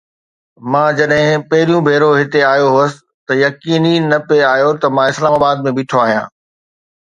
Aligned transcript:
مان 0.71 0.87
جڏهن 0.99 1.43
پهريون 1.51 1.85
ڀيرو 1.87 2.07
هتي 2.21 2.39
آيو 2.53 2.67
هوس 2.75 2.93
ته 3.25 3.33
يقين 3.45 3.83
ئي 3.89 3.95
نه 4.09 4.17
پئي 4.27 4.41
آيو 4.55 4.71
ته 4.81 4.87
مان 4.95 5.05
اسلام 5.13 5.33
آباد 5.39 5.57
۾ 5.67 5.69
بيٺو 5.77 5.97
آهيان. 6.05 6.25